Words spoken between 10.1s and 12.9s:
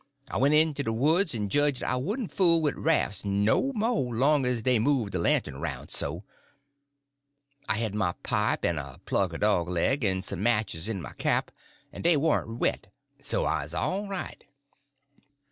some matches in my cap, en dey warn't wet,